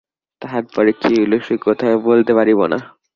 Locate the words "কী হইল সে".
1.01-1.55